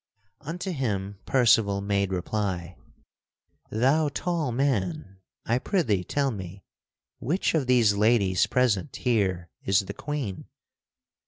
Unto 0.39 0.71
him 0.71 1.19
Percival 1.27 1.79
made 1.79 2.11
reply: 2.11 2.75
"Thou 3.69 4.09
tall 4.09 4.51
man, 4.51 5.17
I 5.45 5.59
prithee 5.59 6.03
tell 6.03 6.31
me, 6.31 6.63
which 7.19 7.53
of 7.53 7.67
these 7.67 7.93
ladies 7.93 8.47
present 8.47 8.95
here 8.95 9.51
is 9.63 9.81
the 9.81 9.93
Queen?" 9.93 10.45